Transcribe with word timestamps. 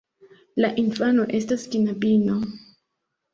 La 0.63 0.71
infano 0.83 1.25
estas 1.41 1.67
knabino. 1.75 2.39